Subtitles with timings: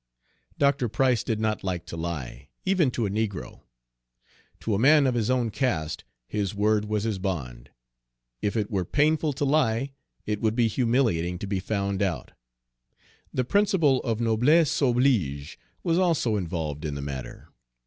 [0.57, 0.89] Dr.
[0.89, 3.61] Price did not like to lie, even to a negro.
[4.61, 7.69] To a man of his own caste, his word was his bond.
[8.41, 9.91] If it were painful to lie,
[10.25, 12.31] it would be humiliating to be found out.
[13.31, 17.49] The principle of noblesse oblige was also involved in the matter.